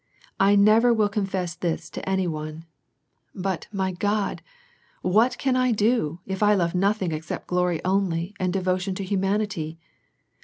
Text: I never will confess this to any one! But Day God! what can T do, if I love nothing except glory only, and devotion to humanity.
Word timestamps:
I 0.39 0.55
never 0.55 0.91
will 0.91 1.09
confess 1.09 1.53
this 1.53 1.87
to 1.91 2.09
any 2.09 2.25
one! 2.25 2.65
But 3.35 3.67
Day 3.71 3.91
God! 3.91 4.41
what 5.03 5.37
can 5.37 5.53
T 5.53 5.73
do, 5.73 6.21
if 6.25 6.41
I 6.41 6.55
love 6.55 6.73
nothing 6.73 7.11
except 7.11 7.45
glory 7.45 7.85
only, 7.85 8.33
and 8.39 8.51
devotion 8.51 8.95
to 8.95 9.03
humanity. 9.03 9.77